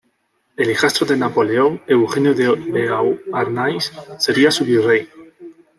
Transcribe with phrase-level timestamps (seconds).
[0.57, 5.07] El hijastro de Napoleón, Eugenio de Beauharnais, sería su virrey.